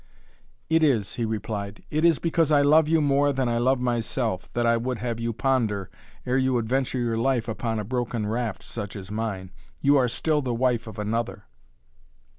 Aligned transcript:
"It 0.67 0.81
is," 0.81 1.13
he 1.13 1.25
replied. 1.25 1.83
"It 1.91 2.03
is 2.03 2.17
because 2.17 2.51
I 2.51 2.63
love 2.63 2.87
you 2.87 3.01
more 3.01 3.31
than 3.31 3.47
I 3.47 3.59
love 3.59 3.79
myself, 3.79 4.51
that 4.53 4.65
I 4.65 4.75
would 4.75 4.97
have 4.97 5.19
you 5.19 5.31
ponder, 5.31 5.91
ere 6.25 6.37
you 6.39 6.57
adventure 6.57 6.97
your 6.97 7.19
life 7.19 7.47
upon 7.47 7.77
a 7.77 7.83
broken 7.85 8.25
raft 8.25 8.63
such 8.63 8.95
as 8.95 9.11
mine. 9.11 9.51
You 9.79 9.97
are 9.97 10.07
still 10.07 10.41
the 10.41 10.55
wife 10.55 10.87
of 10.87 10.97
another." 10.97 11.43